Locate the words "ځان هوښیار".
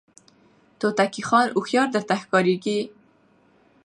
1.29-1.87